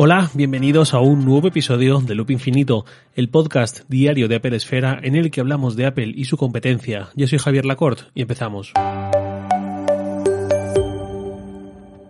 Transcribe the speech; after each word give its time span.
Hola, 0.00 0.30
bienvenidos 0.32 0.94
a 0.94 1.00
un 1.00 1.24
nuevo 1.24 1.48
episodio 1.48 1.98
de 1.98 2.14
Loop 2.14 2.30
Infinito, 2.30 2.84
el 3.16 3.30
podcast 3.30 3.80
diario 3.88 4.28
de 4.28 4.36
Apple 4.36 4.54
Esfera 4.54 5.00
en 5.02 5.16
el 5.16 5.32
que 5.32 5.40
hablamos 5.40 5.74
de 5.74 5.86
Apple 5.86 6.12
y 6.14 6.26
su 6.26 6.36
competencia. 6.36 7.08
Yo 7.16 7.26
soy 7.26 7.40
Javier 7.40 7.64
Lacorte 7.64 8.04
y 8.14 8.22
empezamos. 8.22 8.74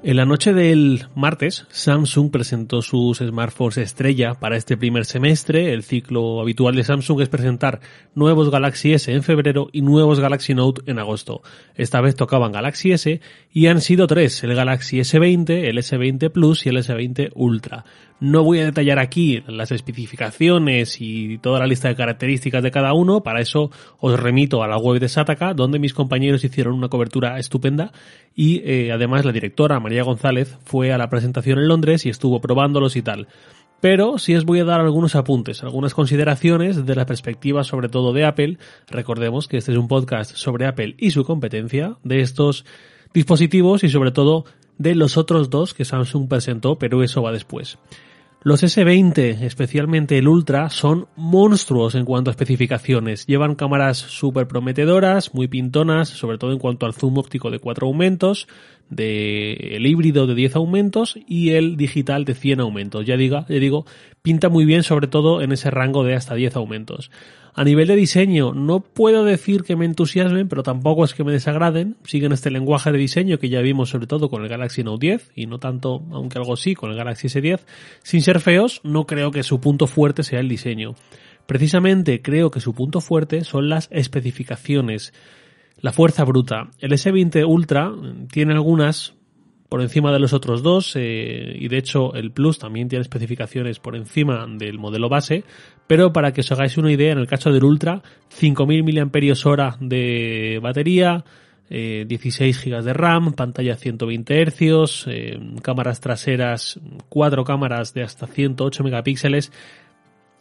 En 0.08 0.16
la 0.16 0.24
noche 0.24 0.54
del 0.54 1.04
martes, 1.14 1.66
Samsung 1.68 2.30
presentó 2.30 2.80
sus 2.80 3.18
smartphones 3.18 3.77
estrella 3.77 4.32
para 4.32 4.56
este 4.56 4.79
primer 4.79 5.04
semestre. 5.04 5.74
El 5.74 5.82
ciclo 5.82 6.41
habitual 6.41 6.77
de 6.77 6.82
Samsung 6.82 7.20
es 7.20 7.29
presentar 7.29 7.80
nuevos 8.14 8.50
Galaxy 8.50 8.95
S 8.95 9.12
en 9.12 9.23
febrero 9.23 9.68
y 9.70 9.82
nuevos 9.82 10.18
Galaxy 10.18 10.55
Note 10.55 10.80
en 10.86 10.98
agosto. 10.98 11.42
Esta 11.74 12.00
vez 12.00 12.16
tocaban 12.16 12.52
Galaxy 12.52 12.92
S 12.92 13.20
y 13.52 13.66
han 13.66 13.82
sido 13.82 14.06
tres, 14.06 14.42
el 14.45 14.55
Galaxy 14.55 15.00
S20, 15.00 15.50
el 15.50 15.77
S20 15.77 16.32
Plus 16.32 16.64
y 16.64 16.70
el 16.70 16.78
S20 16.78 17.33
Ultra. 17.34 17.84
No 18.20 18.42
voy 18.42 18.59
a 18.59 18.64
detallar 18.64 18.98
aquí 18.98 19.45
las 19.47 19.70
especificaciones 19.70 21.00
y 21.00 21.38
toda 21.38 21.61
la 21.61 21.69
lista 21.69 21.86
de 21.86 21.95
características 21.95 22.64
de 22.64 22.72
cada 22.72 22.92
uno, 22.92 23.22
para 23.22 23.41
eso 23.41 23.70
os 24.00 24.19
remito 24.19 24.62
a 24.62 24.69
la 24.69 24.77
web 24.77 24.98
de 25.00 25.09
Sataka, 25.09 25.55
donde 25.55 25.78
mis 25.78 25.95
compañeros 25.95 26.42
hicieron 26.42 26.75
una 26.75 26.88
cobertura 26.88 27.38
estupenda 27.38 27.92
y 28.34 28.61
eh, 28.64 28.91
además 28.92 29.25
la 29.25 29.33
directora 29.33 29.78
María 29.78 29.98
González 30.02 30.59
fue 30.65 30.93
a 30.93 30.98
la 30.98 31.09
presentación 31.11 31.59
en 31.59 31.69
Londres 31.69 32.06
y 32.06 32.09
estuvo 32.09 32.41
probándolos 32.41 32.97
y 32.97 33.02
tal. 33.02 33.29
Pero 33.80 34.19
sí 34.19 34.34
os 34.34 34.45
voy 34.45 34.59
a 34.59 34.65
dar 34.65 34.80
algunos 34.80 35.15
apuntes, 35.15 35.62
algunas 35.62 35.95
consideraciones 35.95 36.84
de 36.84 36.95
la 36.97 37.06
perspectiva 37.06 37.62
sobre 37.62 37.89
todo 37.89 38.12
de 38.12 38.25
Apple. 38.25 38.59
Recordemos 38.89 39.47
que 39.47 39.59
este 39.59 39.73
es 39.73 39.79
un 39.79 39.87
podcast 39.87 40.34
sobre 40.34 40.66
Apple 40.66 40.97
y 40.98 41.12
su 41.12 41.25
competencia, 41.25 41.97
de 42.03 42.20
estos 42.20 42.65
dispositivos 43.15 43.84
y 43.84 43.89
sobre 43.89 44.11
todo 44.11 44.45
de 44.79 44.95
los 44.95 45.16
otros 45.16 45.51
dos 45.51 45.75
que 45.75 45.84
Samsung 45.84 46.28
presentó, 46.28 46.78
pero 46.78 47.03
eso 47.03 47.23
va 47.23 47.33
después. 47.33 47.78
Los 48.41 48.62
S20, 48.62 49.42
especialmente 49.42 50.17
el 50.17 50.28
Ultra, 50.28 50.70
son 50.70 51.08
monstruos 51.17 51.97
en 51.97 52.05
cuanto 52.05 52.31
a 52.31 52.33
especificaciones. 52.33 53.27
Llevan 53.27 53.56
cámaras 53.56 53.98
súper 53.98 54.47
prometedoras, 54.47 55.34
muy 55.34 55.48
pintonas, 55.48 56.08
sobre 56.08 56.39
todo 56.39 56.53
en 56.53 56.61
cuanto 56.61 56.86
al 56.86 56.94
zoom 56.94 57.19
óptico 57.19 57.50
de 57.50 57.59
4 57.59 57.89
aumentos, 57.89 58.47
el 58.97 59.84
híbrido 59.84 60.28
de 60.28 60.36
10 60.36 60.55
aumentos 60.55 61.19
y 61.27 61.50
el 61.50 61.77
digital 61.77 62.25
de 62.25 62.34
100 62.34 62.61
aumentos. 62.61 63.05
Ya 63.05 63.16
diga, 63.16 63.44
ya 63.48 63.56
digo, 63.56 63.86
pinta 64.22 64.48
muy 64.48 64.64
bien 64.64 64.84
sobre 64.84 65.09
todo 65.09 65.42
en 65.42 65.50
ese 65.50 65.70
rango 65.70 66.05
de 66.05 66.14
hasta 66.14 66.36
10 66.36 66.55
aumentos. 66.56 67.11
A 67.59 67.64
nivel 67.64 67.89
de 67.89 67.97
diseño, 67.97 68.55
no 68.55 68.78
puedo 68.78 69.25
decir 69.25 69.64
que 69.64 69.75
me 69.75 69.84
entusiasmen, 69.84 70.47
pero 70.47 70.62
tampoco 70.62 71.05
es 71.05 71.12
que 71.12 71.25
me 71.25 71.33
desagraden. 71.33 71.97
Siguen 72.05 72.31
este 72.31 72.53
lenguaje 72.53 72.92
de 72.92 72.98
diseño 72.98 73.41
que 73.41 73.48
ya 73.48 73.61
vimos 73.61 73.91
sobre 73.91 74.06
todo 74.06 74.31
con 74.31 74.45
el 74.45 74.48
Galaxy 74.48 74.84
Note 74.84 75.05
10 75.05 75.33
y 75.34 75.47
no 75.47 75.59
tanto, 75.59 76.05
aunque 76.12 76.39
algo 76.39 76.56
sí, 76.56 76.77
con 76.77 76.92
el 76.92 76.97
Galaxy 76.97 77.27
S10. 77.27 77.59
Sin 78.05 78.23
ser 78.23 78.39
feos, 78.39 78.81
no 78.84 79.09
creo 79.09 79.33
que 79.33 79.42
su 79.42 79.61
punto 79.61 79.89
fuerte 79.89 80.23
sea 80.23 80.39
el 80.39 80.48
diseño. 80.48 80.95
Precisamente 81.47 82.23
creo 82.23 82.53
que 82.53 82.61
su 82.61 82.75
punto 82.75 83.00
fuerte 83.00 83.42
son 83.42 83.69
las 83.69 83.89
especificaciones. 83.91 85.12
La 85.81 85.91
fuerza 85.91 86.22
bruta. 86.22 86.70
El 86.78 86.93
S20 86.93 87.45
Ultra 87.45 87.93
tiene 88.31 88.53
algunas 88.53 89.15
por 89.69 89.83
encima 89.83 90.12
de 90.12 90.19
los 90.19 90.33
otros 90.33 90.62
dos 90.62 90.94
eh, 90.97 91.56
y 91.58 91.69
de 91.69 91.78
hecho 91.78 92.14
el 92.14 92.30
Plus 92.30 92.58
también 92.58 92.88
tiene 92.88 93.02
especificaciones 93.02 93.78
por 93.78 93.97
encima 93.97 94.47
del 94.48 94.78
modelo 94.78 95.08
base, 95.08 95.44
pero 95.86 96.12
para 96.12 96.33
que 96.33 96.41
os 96.41 96.52
hagáis 96.52 96.78
una 96.78 96.92
idea, 96.92 97.12
en 97.12 97.19
el 97.19 97.27
caso 97.27 97.52
del 97.52 97.64
Ultra, 97.64 98.02
5000 98.28 98.83
mAh 99.05 99.77
de 99.80 100.58
batería, 100.62 101.25
16 101.70 102.66
eh, 102.66 102.70
GB 102.70 102.83
de 102.83 102.92
RAM, 102.94 103.34
pantalla 103.34 103.77
120 103.77 104.47
Hz, 104.47 105.06
eh, 105.08 105.38
cámaras 105.62 106.00
traseras, 106.00 106.80
cuatro 107.10 107.44
cámaras 107.44 107.92
de 107.92 108.03
hasta 108.03 108.27
108 108.27 108.84
megapíxeles. 108.84 109.53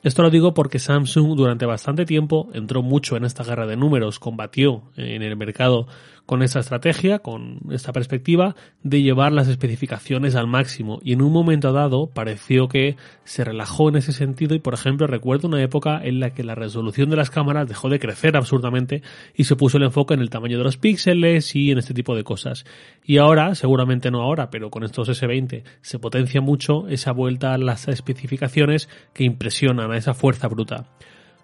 Esto 0.04 0.22
lo 0.22 0.30
digo 0.30 0.54
porque 0.54 0.80
Samsung 0.80 1.36
durante 1.36 1.66
bastante 1.66 2.06
tiempo 2.06 2.50
entró 2.54 2.82
mucho 2.82 3.18
en 3.18 3.26
esta 3.26 3.44
guerra 3.44 3.68
de 3.68 3.76
números, 3.76 4.20
combatió 4.20 4.84
en 4.96 5.22
el 5.22 5.36
mercado 5.36 5.88
con 6.28 6.44
esta 6.44 6.60
estrategia, 6.60 7.20
con 7.20 7.62
esta 7.72 7.94
perspectiva 7.94 8.56
de 8.84 9.02
llevar 9.02 9.32
las 9.32 9.48
especificaciones 9.48 10.36
al 10.36 10.46
máximo 10.46 11.00
y 11.02 11.14
en 11.14 11.22
un 11.22 11.32
momento 11.32 11.72
dado 11.72 12.08
pareció 12.08 12.68
que 12.68 12.98
se 13.24 13.46
relajó 13.46 13.88
en 13.90 13.96
ese 13.96 14.12
sentido 14.12 14.54
y 14.54 14.60
por 14.60 14.74
ejemplo 14.74 15.08
recuerdo 15.08 15.48
una 15.48 15.64
época 15.64 16.00
en 16.04 16.20
la 16.20 16.34
que 16.34 16.44
la 16.44 16.54
resolución 16.54 17.10
de 17.10 17.16
las 17.16 17.30
cámaras 17.30 17.70
dejó 17.70 17.88
de 17.88 18.00
crecer 18.00 18.36
absurdamente 18.36 19.02
y 19.36 19.46
se 19.46 19.56
puso 19.56 19.78
el 19.78 19.84
enfoque 19.84 20.16
en 20.16 20.20
el 20.20 20.30
tamaño 20.30 20.58
de 20.58 20.66
los 20.66 20.76
píxeles 20.76 21.56
y 21.56 21.72
en 21.72 21.78
este 21.78 21.94
tipo 21.94 22.14
de 22.14 22.26
cosas. 22.26 22.66
Y 23.06 23.18
ahora, 23.18 23.56
seguramente 23.56 24.12
no 24.12 24.22
ahora, 24.22 24.50
pero 24.50 24.70
con 24.70 24.84
estos 24.84 25.08
S20 25.08 25.64
se 25.82 25.98
potencia 25.98 26.42
mucho 26.42 26.90
esa 26.90 27.14
vuelta 27.14 27.54
a 27.54 27.58
las 27.58 27.88
especificaciones 27.88 28.90
que 29.14 29.24
impresionan 29.24 29.92
a 29.92 29.98
esa 29.98 30.14
fuerza 30.14 30.50
bruta. 30.50 30.90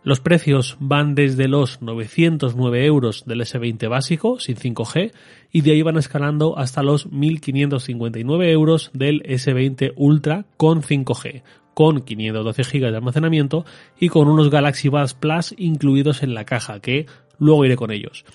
Los 0.04 0.20
precios 0.20 0.76
van 0.82 1.16
desde 1.16 1.48
los 1.48 1.82
909 1.82 2.86
euros 2.86 3.24
del 3.26 3.40
S20 3.40 3.88
básico 3.88 4.38
sin 4.38 4.58
5G 4.58 5.14
y 5.50 5.62
de 5.62 5.72
ahí 5.72 5.82
van 5.82 5.98
escalando 5.98 6.58
hasta 6.58 6.84
los 6.84 7.10
1559 7.10 8.52
euros 8.52 8.92
del 8.94 9.24
S20 9.24 9.94
Ultra 9.96 10.46
con 10.58 10.82
5G, 10.82 11.44
con 11.74 12.02
512 12.02 12.64
GB 12.64 12.92
de 12.92 12.98
almacenamiento 12.98 13.66
y 13.98 14.10
con 14.10 14.28
unos 14.28 14.50
Galaxy 14.50 14.90
Buds 14.90 15.14
Plus 15.14 15.56
incluidos 15.58 16.22
en 16.22 16.34
la 16.34 16.44
caja, 16.44 16.82
que 16.82 17.06
luego 17.40 17.64
iré 17.64 17.78
con 17.78 17.92
ellos. 17.92 18.26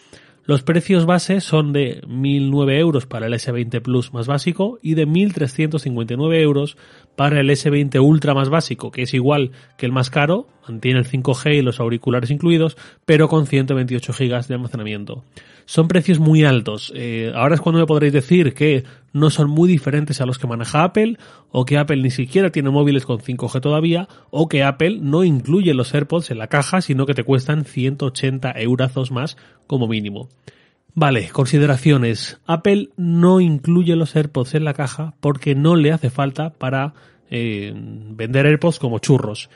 Los 0.48 0.62
precios 0.62 1.04
base 1.04 1.42
son 1.42 1.74
de 1.74 2.00
1.009 2.04 2.78
euros 2.78 3.04
para 3.04 3.26
el 3.26 3.34
S20 3.34 3.82
Plus 3.82 4.14
más 4.14 4.26
básico 4.26 4.78
y 4.80 4.94
de 4.94 5.06
1.359 5.06 6.40
euros 6.40 6.78
para 7.18 7.40
el 7.40 7.50
S20 7.50 8.00
Ultra 8.00 8.32
más 8.32 8.48
básico, 8.48 8.92
que 8.92 9.02
es 9.02 9.12
igual 9.12 9.50
que 9.76 9.86
el 9.86 9.90
más 9.90 10.08
caro, 10.08 10.46
mantiene 10.68 11.00
el 11.00 11.04
5G 11.04 11.56
y 11.56 11.62
los 11.62 11.80
auriculares 11.80 12.30
incluidos, 12.30 12.76
pero 13.04 13.28
con 13.28 13.48
128 13.48 14.12
GB 14.12 14.46
de 14.46 14.54
almacenamiento 14.54 15.24
son 15.64 15.88
precios 15.88 16.20
muy 16.20 16.44
altos. 16.44 16.92
Eh, 16.94 17.32
ahora 17.34 17.56
es 17.56 17.60
cuando 17.60 17.80
me 17.80 17.86
podréis 17.86 18.12
decir 18.12 18.54
que 18.54 18.84
no 19.12 19.30
son 19.30 19.50
muy 19.50 19.68
diferentes 19.68 20.20
a 20.20 20.26
los 20.26 20.38
que 20.38 20.46
maneja 20.46 20.84
Apple, 20.84 21.18
o 21.50 21.64
que 21.64 21.76
Apple 21.76 22.00
ni 22.02 22.10
siquiera 22.10 22.50
tiene 22.50 22.70
móviles 22.70 23.04
con 23.04 23.18
5G 23.18 23.60
todavía, 23.60 24.08
o 24.30 24.48
que 24.48 24.62
Apple 24.62 25.00
no 25.02 25.24
incluye 25.24 25.74
los 25.74 25.92
AirPods 25.92 26.30
en 26.30 26.38
la 26.38 26.46
caja, 26.46 26.82
sino 26.82 27.04
que 27.04 27.14
te 27.14 27.24
cuestan 27.24 27.64
180 27.64 28.52
eurazos 28.60 29.10
más 29.10 29.36
como 29.66 29.88
mínimo. 29.88 30.28
Vale, 31.00 31.28
consideraciones. 31.28 32.40
Apple 32.44 32.88
no 32.96 33.38
incluye 33.38 33.94
los 33.94 34.16
AirPods 34.16 34.56
en 34.56 34.64
la 34.64 34.74
caja 34.74 35.14
porque 35.20 35.54
no 35.54 35.76
le 35.76 35.92
hace 35.92 36.10
falta 36.10 36.50
para 36.50 36.92
eh, 37.30 37.72
vender 37.72 38.46
AirPods 38.46 38.80
como 38.80 38.98
churros 38.98 39.48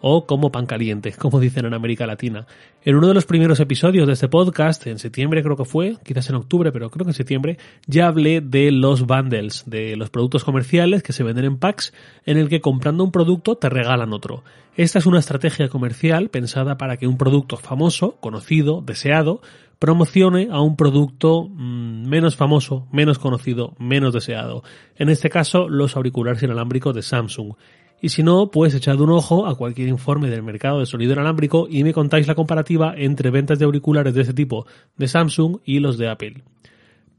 o 0.00 0.26
como 0.26 0.50
pan 0.50 0.66
caliente, 0.66 1.12
como 1.12 1.38
dicen 1.38 1.64
en 1.64 1.74
América 1.74 2.08
Latina. 2.08 2.48
En 2.82 2.96
uno 2.96 3.06
de 3.06 3.14
los 3.14 3.24
primeros 3.24 3.60
episodios 3.60 4.08
de 4.08 4.14
este 4.14 4.26
podcast, 4.26 4.84
en 4.88 4.98
septiembre 4.98 5.44
creo 5.44 5.56
que 5.56 5.64
fue, 5.64 5.96
quizás 6.02 6.28
en 6.28 6.34
octubre, 6.34 6.72
pero 6.72 6.90
creo 6.90 7.04
que 7.04 7.10
en 7.10 7.14
septiembre, 7.14 7.58
ya 7.86 8.08
hablé 8.08 8.40
de 8.40 8.72
los 8.72 9.06
bundles, 9.06 9.62
de 9.66 9.94
los 9.94 10.10
productos 10.10 10.42
comerciales 10.42 11.04
que 11.04 11.12
se 11.12 11.22
venden 11.22 11.44
en 11.44 11.58
packs, 11.58 11.92
en 12.26 12.36
el 12.36 12.48
que 12.48 12.60
comprando 12.60 13.04
un 13.04 13.12
producto 13.12 13.54
te 13.54 13.68
regalan 13.68 14.12
otro. 14.12 14.42
Esta 14.74 14.98
es 14.98 15.06
una 15.06 15.20
estrategia 15.20 15.68
comercial 15.68 16.30
pensada 16.30 16.78
para 16.78 16.96
que 16.96 17.06
un 17.06 17.16
producto 17.16 17.56
famoso, 17.56 18.16
conocido, 18.20 18.82
deseado, 18.84 19.40
promocione 19.80 20.48
a 20.52 20.60
un 20.60 20.76
producto 20.76 21.48
mm, 21.48 22.06
menos 22.06 22.36
famoso, 22.36 22.86
menos 22.92 23.18
conocido, 23.18 23.74
menos 23.78 24.12
deseado. 24.12 24.62
En 24.94 25.08
este 25.08 25.30
caso, 25.30 25.68
los 25.68 25.96
auriculares 25.96 26.42
inalámbricos 26.42 26.94
de 26.94 27.02
Samsung. 27.02 27.54
Y 28.02 28.10
si 28.10 28.22
no, 28.22 28.50
pues 28.50 28.74
echad 28.74 29.00
un 29.00 29.10
ojo 29.10 29.46
a 29.46 29.56
cualquier 29.56 29.88
informe 29.88 30.28
del 30.28 30.42
mercado 30.42 30.80
de 30.80 30.86
sonido 30.86 31.14
inalámbrico 31.14 31.66
y 31.68 31.82
me 31.82 31.94
contáis 31.94 32.28
la 32.28 32.34
comparativa 32.34 32.94
entre 32.96 33.30
ventas 33.30 33.58
de 33.58 33.64
auriculares 33.64 34.14
de 34.14 34.20
este 34.20 34.34
tipo 34.34 34.66
de 34.96 35.08
Samsung 35.08 35.58
y 35.64 35.80
los 35.80 35.96
de 35.96 36.08
Apple. 36.08 36.44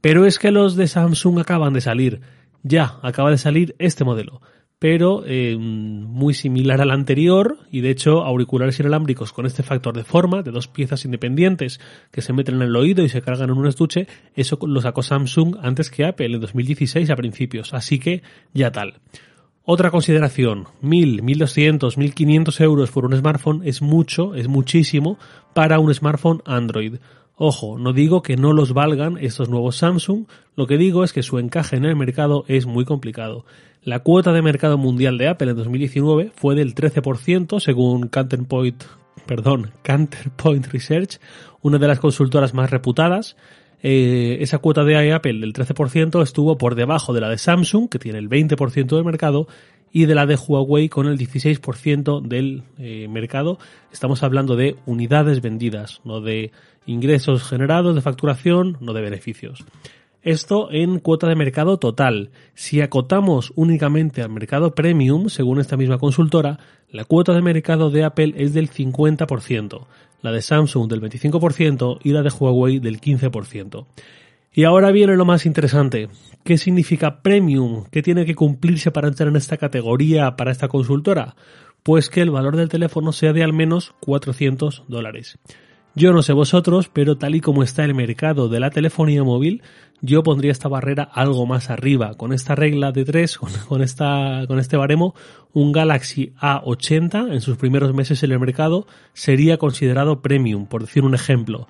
Pero 0.00 0.24
es 0.24 0.38
que 0.38 0.52
los 0.52 0.76
de 0.76 0.86
Samsung 0.86 1.40
acaban 1.40 1.72
de 1.72 1.80
salir. 1.80 2.20
Ya, 2.62 3.00
acaba 3.02 3.30
de 3.30 3.38
salir 3.38 3.74
este 3.80 4.04
modelo. 4.04 4.40
Pero 4.82 5.22
eh, 5.24 5.56
muy 5.56 6.34
similar 6.34 6.80
al 6.80 6.90
anterior 6.90 7.56
y 7.70 7.82
de 7.82 7.90
hecho 7.90 8.24
auriculares 8.24 8.80
inalámbricos 8.80 9.32
con 9.32 9.46
este 9.46 9.62
factor 9.62 9.94
de 9.94 10.02
forma 10.02 10.42
de 10.42 10.50
dos 10.50 10.66
piezas 10.66 11.04
independientes 11.04 11.78
que 12.10 12.20
se 12.20 12.32
meten 12.32 12.56
en 12.56 12.62
el 12.62 12.74
oído 12.74 13.04
y 13.04 13.08
se 13.08 13.22
cargan 13.22 13.50
en 13.50 13.58
un 13.58 13.68
estuche, 13.68 14.08
eso 14.34 14.58
lo 14.66 14.80
sacó 14.80 15.04
Samsung 15.04 15.54
antes 15.62 15.88
que 15.88 16.04
Apple 16.04 16.34
en 16.34 16.40
2016 16.40 17.10
a 17.10 17.14
principios, 17.14 17.74
así 17.74 18.00
que 18.00 18.24
ya 18.54 18.72
tal. 18.72 18.94
Otra 19.62 19.92
consideración, 19.92 20.66
1000, 20.80 21.22
1200, 21.22 21.96
1500 21.96 22.60
euros 22.62 22.90
por 22.90 23.04
un 23.04 23.16
smartphone 23.16 23.62
es 23.64 23.82
mucho, 23.82 24.34
es 24.34 24.48
muchísimo 24.48 25.16
para 25.54 25.78
un 25.78 25.94
smartphone 25.94 26.42
Android. 26.44 26.96
Ojo, 27.36 27.78
no 27.78 27.92
digo 27.92 28.22
que 28.22 28.36
no 28.36 28.52
los 28.52 28.72
valgan 28.72 29.16
estos 29.18 29.48
nuevos 29.48 29.76
Samsung, 29.76 30.26
lo 30.56 30.66
que 30.66 30.76
digo 30.76 31.04
es 31.04 31.12
que 31.12 31.22
su 31.22 31.38
encaje 31.38 31.76
en 31.76 31.84
el 31.84 31.94
mercado 31.94 32.44
es 32.48 32.66
muy 32.66 32.84
complicado. 32.84 33.44
La 33.84 33.98
cuota 33.98 34.32
de 34.32 34.42
mercado 34.42 34.78
mundial 34.78 35.18
de 35.18 35.26
Apple 35.26 35.50
en 35.50 35.56
2019 35.56 36.30
fue 36.36 36.54
del 36.54 36.74
13% 36.74 37.58
según 37.58 38.06
Counterpoint, 38.06 38.84
perdón, 39.26 39.72
Counterpoint 39.82 40.68
Research, 40.68 41.18
una 41.62 41.78
de 41.78 41.88
las 41.88 41.98
consultoras 41.98 42.54
más 42.54 42.70
reputadas, 42.70 43.36
eh, 43.82 44.38
esa 44.40 44.58
cuota 44.58 44.84
de 44.84 45.12
Apple 45.12 45.40
del 45.40 45.52
13% 45.52 46.22
estuvo 46.22 46.56
por 46.56 46.76
debajo 46.76 47.12
de 47.12 47.20
la 47.20 47.28
de 47.28 47.38
Samsung, 47.38 47.88
que 47.88 47.98
tiene 47.98 48.18
el 48.18 48.28
20% 48.28 48.94
del 48.94 49.04
mercado, 49.04 49.48
y 49.90 50.06
de 50.06 50.14
la 50.14 50.26
de 50.26 50.36
Huawei 50.36 50.88
con 50.88 51.08
el 51.08 51.18
16% 51.18 52.22
del 52.22 52.62
eh, 52.78 53.08
mercado. 53.08 53.58
Estamos 53.92 54.22
hablando 54.22 54.54
de 54.54 54.76
unidades 54.86 55.42
vendidas, 55.42 56.00
no 56.04 56.20
de 56.20 56.52
ingresos 56.86 57.42
generados, 57.42 57.96
de 57.96 58.00
facturación, 58.00 58.78
no 58.80 58.92
de 58.92 59.02
beneficios. 59.02 59.64
Esto 60.22 60.68
en 60.70 61.00
cuota 61.00 61.26
de 61.26 61.34
mercado 61.34 61.78
total. 61.78 62.30
Si 62.54 62.80
acotamos 62.80 63.52
únicamente 63.56 64.22
al 64.22 64.30
mercado 64.30 64.72
premium, 64.72 65.28
según 65.28 65.58
esta 65.58 65.76
misma 65.76 65.98
consultora, 65.98 66.60
la 66.90 67.04
cuota 67.04 67.32
de 67.32 67.42
mercado 67.42 67.90
de 67.90 68.04
Apple 68.04 68.34
es 68.36 68.54
del 68.54 68.70
50%, 68.70 69.86
la 70.22 70.30
de 70.30 70.40
Samsung 70.40 70.88
del 70.88 71.02
25% 71.02 71.98
y 72.04 72.12
la 72.12 72.22
de 72.22 72.30
Huawei 72.30 72.78
del 72.78 73.00
15%. 73.00 73.86
Y 74.52 74.62
ahora 74.62 74.92
viene 74.92 75.16
lo 75.16 75.24
más 75.24 75.44
interesante. 75.44 76.08
¿Qué 76.44 76.56
significa 76.56 77.20
premium? 77.22 77.86
¿Qué 77.90 78.00
tiene 78.00 78.24
que 78.24 78.36
cumplirse 78.36 78.92
para 78.92 79.08
entrar 79.08 79.28
en 79.28 79.36
esta 79.36 79.56
categoría 79.56 80.36
para 80.36 80.52
esta 80.52 80.68
consultora? 80.68 81.34
Pues 81.82 82.10
que 82.10 82.20
el 82.20 82.30
valor 82.30 82.54
del 82.54 82.68
teléfono 82.68 83.10
sea 83.10 83.32
de 83.32 83.42
al 83.42 83.52
menos 83.52 83.92
400 84.00 84.84
dólares. 84.86 85.40
Yo 85.94 86.12
no 86.12 86.22
sé 86.22 86.32
vosotros, 86.32 86.88
pero 86.90 87.18
tal 87.18 87.34
y 87.34 87.40
como 87.40 87.62
está 87.62 87.84
el 87.84 87.94
mercado 87.94 88.48
de 88.48 88.60
la 88.60 88.70
telefonía 88.70 89.24
móvil, 89.24 89.62
yo 90.00 90.22
pondría 90.22 90.50
esta 90.50 90.68
barrera 90.68 91.02
algo 91.02 91.46
más 91.46 91.68
arriba. 91.68 92.14
Con 92.14 92.32
esta 92.32 92.54
regla 92.54 92.92
de 92.92 93.04
3, 93.04 93.38
con, 93.68 93.82
esta, 93.82 94.44
con 94.48 94.58
este 94.58 94.76
baremo, 94.76 95.14
un 95.52 95.70
Galaxy 95.70 96.32
A80 96.40 97.32
en 97.32 97.40
sus 97.42 97.58
primeros 97.58 97.92
meses 97.94 98.22
en 98.22 98.32
el 98.32 98.40
mercado 98.40 98.86
sería 99.12 99.58
considerado 99.58 100.22
premium, 100.22 100.66
por 100.66 100.82
decir 100.82 101.04
un 101.04 101.14
ejemplo. 101.14 101.68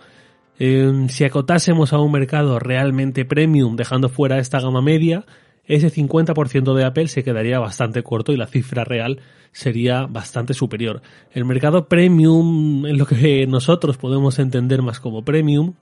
Em, 0.58 1.08
si 1.08 1.24
acotásemos 1.24 1.92
a 1.92 1.98
un 1.98 2.12
mercado 2.12 2.60
realmente 2.60 3.24
premium, 3.24 3.74
dejando 3.74 4.08
fuera 4.08 4.38
esta 4.38 4.60
gama 4.60 4.82
media, 4.82 5.24
ese 5.64 5.90
50% 5.92 6.74
de 6.74 6.84
Apple 6.84 7.08
se 7.08 7.22
quedaría 7.22 7.58
bastante 7.58 8.02
corto 8.02 8.32
y 8.32 8.36
la 8.36 8.46
cifra 8.46 8.84
real 8.84 9.20
sería 9.52 10.06
bastante 10.06 10.54
superior. 10.54 11.02
El 11.32 11.44
mercado 11.44 11.88
premium, 11.88 12.86
en 12.86 12.98
lo 12.98 13.06
que 13.06 13.46
nosotros 13.46 13.96
podemos 13.96 14.38
entender 14.38 14.82
más 14.82 14.98
como 14.98 15.24
premium, 15.24 15.74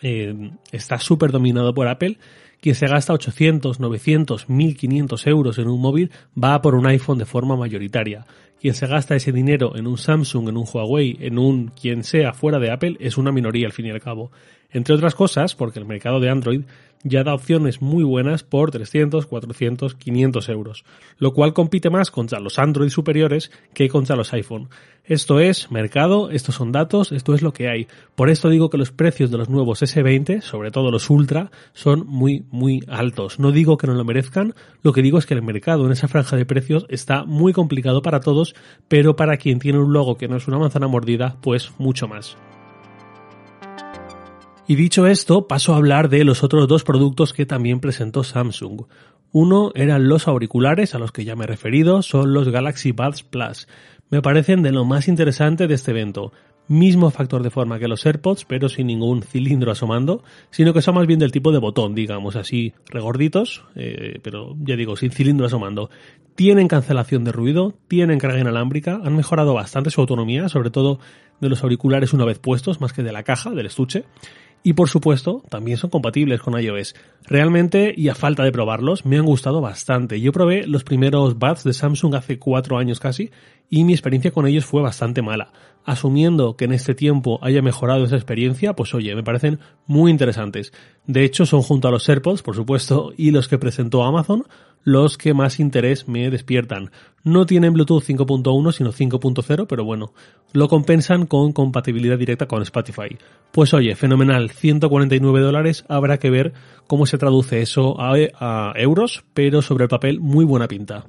eh, 0.00 0.50
está 0.72 0.98
súper 0.98 1.30
dominado 1.30 1.74
por 1.74 1.88
Apple. 1.88 2.18
Quien 2.60 2.74
se 2.74 2.86
gasta 2.86 3.12
800, 3.12 3.80
900, 3.80 4.48
1500 4.48 5.26
euros 5.26 5.58
en 5.58 5.68
un 5.68 5.80
móvil 5.80 6.12
va 6.40 6.62
por 6.62 6.74
un 6.74 6.86
iPhone 6.86 7.18
de 7.18 7.24
forma 7.24 7.56
mayoritaria. 7.56 8.24
Quien 8.60 8.74
se 8.74 8.86
gasta 8.86 9.16
ese 9.16 9.32
dinero 9.32 9.74
en 9.74 9.88
un 9.88 9.98
Samsung, 9.98 10.48
en 10.48 10.56
un 10.56 10.64
Huawei, 10.72 11.16
en 11.20 11.38
un 11.38 11.68
quien 11.68 12.04
sea 12.04 12.32
fuera 12.32 12.60
de 12.60 12.70
Apple 12.70 12.96
es 13.00 13.18
una 13.18 13.32
minoría 13.32 13.66
al 13.66 13.72
fin 13.72 13.86
y 13.86 13.90
al 13.90 14.00
cabo. 14.00 14.30
Entre 14.70 14.94
otras 14.94 15.16
cosas, 15.16 15.56
porque 15.56 15.80
el 15.80 15.84
mercado 15.84 16.20
de 16.20 16.30
Android 16.30 16.62
ya 17.04 17.24
da 17.24 17.34
opciones 17.34 17.82
muy 17.82 18.04
buenas 18.04 18.42
por 18.42 18.70
300, 18.70 19.26
400, 19.26 19.94
500 19.94 20.48
euros, 20.48 20.84
lo 21.18 21.32
cual 21.32 21.52
compite 21.52 21.90
más 21.90 22.10
contra 22.10 22.40
los 22.40 22.58
Android 22.58 22.90
superiores 22.90 23.50
que 23.74 23.88
contra 23.88 24.16
los 24.16 24.32
iPhone. 24.32 24.68
Esto 25.04 25.40
es 25.40 25.70
mercado, 25.72 26.30
estos 26.30 26.54
son 26.54 26.70
datos, 26.70 27.10
esto 27.10 27.34
es 27.34 27.42
lo 27.42 27.52
que 27.52 27.68
hay. 27.68 27.88
Por 28.14 28.30
esto 28.30 28.48
digo 28.48 28.70
que 28.70 28.78
los 28.78 28.92
precios 28.92 29.32
de 29.32 29.38
los 29.38 29.48
nuevos 29.48 29.82
S20, 29.82 30.42
sobre 30.42 30.70
todo 30.70 30.92
los 30.92 31.10
Ultra, 31.10 31.50
son 31.72 32.06
muy, 32.06 32.44
muy 32.50 32.84
altos. 32.86 33.40
No 33.40 33.50
digo 33.50 33.76
que 33.76 33.88
no 33.88 33.94
lo 33.94 34.04
merezcan, 34.04 34.54
lo 34.82 34.92
que 34.92 35.02
digo 35.02 35.18
es 35.18 35.26
que 35.26 35.34
el 35.34 35.42
mercado 35.42 35.86
en 35.86 35.92
esa 35.92 36.06
franja 36.06 36.36
de 36.36 36.46
precios 36.46 36.86
está 36.88 37.24
muy 37.24 37.52
complicado 37.52 38.00
para 38.00 38.20
todos, 38.20 38.54
pero 38.86 39.16
para 39.16 39.38
quien 39.38 39.58
tiene 39.58 39.80
un 39.80 39.92
logo 39.92 40.16
que 40.16 40.28
no 40.28 40.36
es 40.36 40.46
una 40.46 40.58
manzana 40.58 40.86
mordida, 40.86 41.36
pues 41.40 41.72
mucho 41.78 42.06
más. 42.06 42.36
Y 44.68 44.76
dicho 44.76 45.08
esto, 45.08 45.48
paso 45.48 45.74
a 45.74 45.76
hablar 45.76 46.08
de 46.08 46.24
los 46.24 46.44
otros 46.44 46.68
dos 46.68 46.84
productos 46.84 47.32
que 47.32 47.46
también 47.46 47.80
presentó 47.80 48.22
Samsung. 48.22 48.82
Uno 49.32 49.72
eran 49.74 50.08
los 50.08 50.28
auriculares 50.28 50.94
a 50.94 51.00
los 51.00 51.10
que 51.10 51.24
ya 51.24 51.34
me 51.34 51.44
he 51.44 51.48
referido, 51.48 52.02
son 52.02 52.32
los 52.32 52.48
Galaxy 52.48 52.92
Buds 52.92 53.24
Plus. 53.24 53.66
Me 54.08 54.22
parecen 54.22 54.62
de 54.62 54.70
lo 54.70 54.84
más 54.84 55.08
interesante 55.08 55.66
de 55.66 55.74
este 55.74 55.90
evento. 55.90 56.32
Mismo 56.68 57.10
factor 57.10 57.42
de 57.42 57.50
forma 57.50 57.80
que 57.80 57.88
los 57.88 58.06
AirPods, 58.06 58.44
pero 58.44 58.68
sin 58.68 58.86
ningún 58.86 59.22
cilindro 59.22 59.72
asomando, 59.72 60.22
sino 60.50 60.72
que 60.72 60.80
son 60.80 60.94
más 60.94 61.08
bien 61.08 61.18
del 61.18 61.32
tipo 61.32 61.50
de 61.50 61.58
botón, 61.58 61.96
digamos 61.96 62.36
así, 62.36 62.72
regorditos, 62.86 63.64
eh, 63.74 64.20
pero 64.22 64.54
ya 64.60 64.76
digo, 64.76 64.96
sin 64.96 65.10
cilindro 65.10 65.46
asomando. 65.46 65.90
Tienen 66.36 66.68
cancelación 66.68 67.24
de 67.24 67.32
ruido, 67.32 67.74
tienen 67.88 68.20
carga 68.20 68.38
inalámbrica, 68.38 69.00
han 69.02 69.16
mejorado 69.16 69.54
bastante 69.54 69.90
su 69.90 70.00
autonomía, 70.00 70.48
sobre 70.48 70.70
todo 70.70 71.00
de 71.40 71.48
los 71.48 71.64
auriculares 71.64 72.12
una 72.12 72.24
vez 72.24 72.38
puestos, 72.38 72.80
más 72.80 72.92
que 72.92 73.02
de 73.02 73.12
la 73.12 73.24
caja, 73.24 73.50
del 73.50 73.66
estuche 73.66 74.04
y 74.62 74.74
por 74.74 74.88
supuesto 74.88 75.42
también 75.48 75.76
son 75.76 75.90
compatibles 75.90 76.40
con 76.40 76.60
iOS. 76.60 76.94
Realmente, 77.24 77.94
y 77.96 78.08
a 78.08 78.14
falta 78.14 78.44
de 78.44 78.52
probarlos, 78.52 79.04
me 79.04 79.16
han 79.18 79.24
gustado 79.24 79.60
bastante. 79.60 80.20
Yo 80.20 80.32
probé 80.32 80.66
los 80.66 80.84
primeros 80.84 81.38
Buds 81.38 81.64
de 81.64 81.72
Samsung 81.72 82.14
hace 82.14 82.38
cuatro 82.38 82.78
años 82.78 83.00
casi 83.00 83.30
y 83.68 83.84
mi 83.84 83.92
experiencia 83.92 84.30
con 84.30 84.46
ellos 84.46 84.64
fue 84.64 84.82
bastante 84.82 85.22
mala. 85.22 85.52
Asumiendo 85.84 86.56
que 86.56 86.66
en 86.66 86.72
este 86.72 86.94
tiempo 86.94 87.40
haya 87.42 87.62
mejorado 87.62 88.04
esa 88.04 88.16
experiencia, 88.16 88.74
pues 88.74 88.94
oye, 88.94 89.14
me 89.16 89.24
parecen 89.24 89.58
muy 89.86 90.10
interesantes. 90.10 90.72
De 91.06 91.24
hecho, 91.24 91.44
son 91.44 91.62
junto 91.62 91.88
a 91.88 91.90
los 91.90 92.08
AirPods, 92.08 92.42
por 92.42 92.54
supuesto, 92.54 93.12
y 93.16 93.32
los 93.32 93.48
que 93.48 93.58
presentó 93.58 94.04
Amazon, 94.04 94.44
los 94.84 95.18
que 95.18 95.34
más 95.34 95.60
interés 95.60 96.08
me 96.08 96.30
despiertan. 96.30 96.90
No 97.24 97.46
tienen 97.46 97.72
Bluetooth 97.72 98.02
5.1 98.02 98.72
sino 98.72 98.92
5.0, 98.92 99.66
pero 99.68 99.84
bueno, 99.84 100.12
lo 100.52 100.68
compensan 100.68 101.26
con 101.26 101.52
compatibilidad 101.52 102.18
directa 102.18 102.46
con 102.46 102.62
Spotify. 102.62 103.16
Pues 103.52 103.74
oye, 103.74 103.94
fenomenal, 103.94 104.50
149 104.50 105.40
dólares, 105.40 105.84
habrá 105.88 106.18
que 106.18 106.30
ver 106.30 106.52
cómo 106.86 107.06
se 107.06 107.18
traduce 107.18 107.62
eso 107.62 108.00
a, 108.00 108.14
a 108.38 108.72
euros, 108.76 109.24
pero 109.34 109.62
sobre 109.62 109.84
el 109.84 109.90
papel 109.90 110.20
muy 110.20 110.44
buena 110.44 110.68
pinta. 110.68 111.06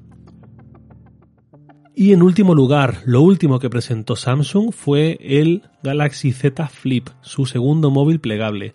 Y 1.95 2.11
en 2.11 2.23
último 2.23 2.55
lugar, 2.55 3.01
lo 3.05 3.21
último 3.21 3.59
que 3.59 3.69
presentó 3.69 4.15
Samsung 4.15 4.71
fue 4.73 5.19
el 5.21 5.61
Galaxy 5.83 6.31
Z 6.31 6.67
Flip, 6.67 7.07
su 7.21 7.45
segundo 7.45 7.91
móvil 7.91 8.19
plegable. 8.19 8.73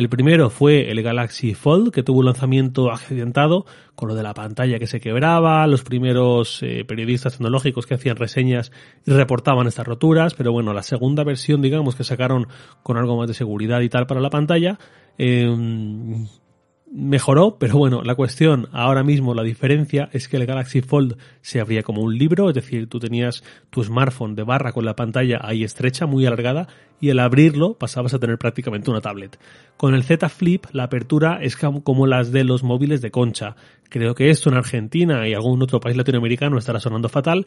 El 0.00 0.08
primero 0.08 0.48
fue 0.48 0.90
el 0.90 1.02
Galaxy 1.02 1.52
Fold, 1.52 1.92
que 1.92 2.02
tuvo 2.02 2.20
un 2.20 2.24
lanzamiento 2.24 2.90
accidentado, 2.90 3.66
con 3.94 4.08
lo 4.08 4.14
de 4.14 4.22
la 4.22 4.32
pantalla 4.32 4.78
que 4.78 4.86
se 4.86 4.98
quebraba, 4.98 5.66
los 5.66 5.82
primeros 5.82 6.62
eh, 6.62 6.86
periodistas 6.88 7.34
tecnológicos 7.34 7.84
que 7.84 7.96
hacían 7.96 8.16
reseñas 8.16 8.72
y 9.04 9.10
reportaban 9.10 9.66
estas 9.66 9.86
roturas, 9.86 10.32
pero 10.32 10.52
bueno, 10.52 10.72
la 10.72 10.82
segunda 10.82 11.22
versión, 11.22 11.60
digamos, 11.60 11.96
que 11.96 12.04
sacaron 12.04 12.48
con 12.82 12.96
algo 12.96 13.18
más 13.18 13.28
de 13.28 13.34
seguridad 13.34 13.82
y 13.82 13.90
tal 13.90 14.06
para 14.06 14.22
la 14.22 14.30
pantalla, 14.30 14.78
eh, 15.18 15.54
mejoró, 16.92 17.56
pero 17.58 17.78
bueno, 17.78 18.02
la 18.02 18.16
cuestión 18.16 18.68
ahora 18.72 19.04
mismo, 19.04 19.32
la 19.32 19.44
diferencia 19.44 20.08
es 20.12 20.28
que 20.28 20.36
el 20.36 20.46
Galaxy 20.46 20.80
Fold 20.80 21.16
se 21.40 21.60
abría 21.60 21.84
como 21.84 22.02
un 22.02 22.18
libro, 22.18 22.48
es 22.48 22.54
decir, 22.54 22.88
tú 22.88 22.98
tenías 22.98 23.44
tu 23.70 23.84
smartphone 23.84 24.34
de 24.34 24.42
barra 24.42 24.72
con 24.72 24.84
la 24.84 24.96
pantalla 24.96 25.38
ahí 25.40 25.62
estrecha, 25.62 26.06
muy 26.06 26.26
alargada, 26.26 26.66
y 27.00 27.10
al 27.10 27.20
abrirlo 27.20 27.74
pasabas 27.74 28.12
a 28.12 28.18
tener 28.18 28.38
prácticamente 28.38 28.90
una 28.90 29.00
tablet. 29.00 29.38
Con 29.76 29.94
el 29.94 30.02
Z 30.02 30.28
Flip 30.28 30.66
la 30.72 30.84
apertura 30.84 31.38
es 31.40 31.56
como 31.56 32.06
las 32.06 32.32
de 32.32 32.44
los 32.44 32.64
móviles 32.64 33.00
de 33.00 33.10
concha. 33.10 33.54
Creo 33.88 34.14
que 34.14 34.30
esto 34.30 34.50
en 34.50 34.56
Argentina 34.56 35.26
y 35.26 35.32
algún 35.32 35.62
otro 35.62 35.80
país 35.80 35.96
latinoamericano 35.96 36.58
estará 36.58 36.80
sonando 36.80 37.08
fatal. 37.08 37.46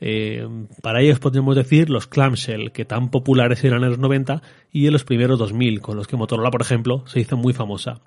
Eh, 0.00 0.48
para 0.82 1.02
ellos 1.02 1.18
podríamos 1.18 1.56
decir 1.56 1.90
los 1.90 2.06
clamshell, 2.06 2.72
que 2.72 2.84
tan 2.84 3.10
populares 3.10 3.62
eran 3.64 3.84
en 3.84 3.90
los 3.90 3.98
90 3.98 4.42
y 4.72 4.86
en 4.86 4.92
los 4.92 5.04
primeros 5.04 5.38
2000, 5.38 5.80
con 5.80 5.96
los 5.96 6.08
que 6.08 6.16
Motorola, 6.16 6.50
por 6.50 6.62
ejemplo, 6.62 7.04
se 7.06 7.20
hizo 7.20 7.36
muy 7.36 7.52
famosa. 7.52 8.00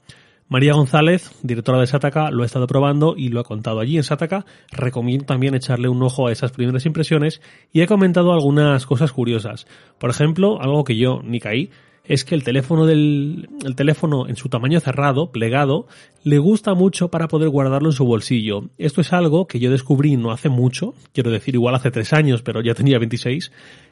María 0.48 0.74
González, 0.74 1.32
directora 1.44 1.80
de 1.80 1.88
Sataka, 1.88 2.30
lo 2.32 2.44
ha 2.44 2.46
estado 2.46 2.68
probando 2.68 3.16
y 3.18 3.30
lo 3.30 3.40
ha 3.40 3.44
contado 3.44 3.80
allí 3.80 3.98
en 3.98 4.04
Sataka. 4.04 4.46
Recomiendo 4.72 5.26
también 5.26 5.56
echarle 5.56 5.88
un 5.88 6.04
ojo 6.04 6.28
a 6.28 6.32
esas 6.32 6.52
primeras 6.52 6.86
impresiones 6.86 7.42
y 7.72 7.82
ha 7.82 7.88
comentado 7.88 8.34
algunas 8.34 8.86
cosas 8.86 9.12
curiosas. 9.12 9.66
Por 9.98 10.10
ejemplo, 10.10 10.62
algo 10.62 10.84
que 10.84 10.98
yo 10.98 11.22
ni 11.24 11.40
caí, 11.40 11.72
es 12.04 12.26
que 12.26 12.36
el 12.36 12.44
teléfono 12.44 12.86
del 12.86 13.50
el 13.64 13.76
teléfono 13.76 14.28
en 14.28 14.36
su 14.36 14.50
tamaño 14.50 14.80
cerrado, 14.80 15.32
plegado, 15.32 15.88
le 16.24 16.40
gusta 16.40 16.74
mucho 16.74 17.10
para 17.10 17.28
poder 17.28 17.50
guardarlo 17.50 17.90
en 17.90 17.96
su 17.96 18.06
bolsillo. 18.06 18.70
Esto 18.78 19.02
es 19.02 19.14
algo 19.14 19.48
que 19.48 19.60
yo 19.60 19.72
descubrí 19.72 20.18
no 20.18 20.32
hace 20.32 20.50
mucho, 20.50 20.94
quiero 21.14 21.32
decir 21.32 21.56
igual 21.56 21.76
hace 21.76 21.92
tres 21.92 22.14
años, 22.14 22.42
pero 22.42 22.62
ya 22.62 22.74
tenía 22.74 23.00
26, 23.00 23.52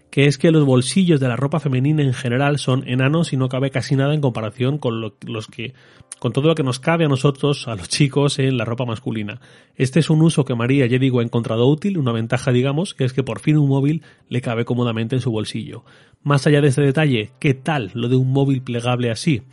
que 0.10 0.26
es 0.26 0.38
que 0.38 0.52
los 0.52 0.66
bolsillos 0.66 1.20
de 1.20 1.28
la 1.28 1.36
ropa 1.36 1.60
femenina 1.60 2.04
en 2.04 2.14
general 2.14 2.58
son 2.58 2.88
enanos 2.88 3.34
y 3.34 3.38
no 3.38 3.50
cabe 3.50 3.70
casi 3.70 3.96
nada 3.96 4.14
en 4.14 4.22
comparación 4.22 4.78
con 4.78 5.02
los 5.02 5.48
que 5.48 5.74
con 6.20 6.34
todo 6.34 6.50
lo 6.50 6.56
que 6.56 6.64
nos 6.64 6.80
cabe 6.80 7.06
a 7.06 7.08
nosotros, 7.08 7.68
a 7.68 7.76
los 7.76 7.88
chicos, 7.88 8.40
en 8.40 8.58
la 8.58 8.66
ropa 8.66 8.86
masculina. 8.86 9.40
Este 9.76 10.02
es 10.02 10.10
un 10.10 10.22
uso 10.22 10.44
que 10.44 10.54
María, 10.54 10.86
ya 10.86 11.00
digo, 11.00 11.22
ha 11.22 11.24
encontrado 11.24 11.66
útil, 11.68 11.98
una 11.98 12.12
ventaja, 12.12 12.52
digamos, 12.52 12.94
que 12.94 13.06
es 13.06 13.14
que 13.14 13.24
por 13.24 13.40
fin 13.40 13.58
un 13.58 13.70
móvil 13.70 14.04
le 14.28 14.42
cabe 14.42 14.66
cómodamente 14.66 15.16
en 15.16 15.22
su 15.22 15.32
bolsillo. 15.32 15.86
Más 16.22 16.46
allá 16.46 16.60
de 16.60 16.68
este 16.68 16.82
detalle, 16.82 17.32
¿qué 17.40 17.54
tal 17.54 17.92
lo 17.94 18.10
de 18.10 18.18
un 18.18 18.34
móvil 18.34 18.62
plegable 18.62 19.12
así? 19.12 19.44